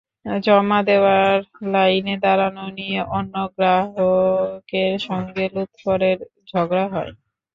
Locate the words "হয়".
6.93-7.11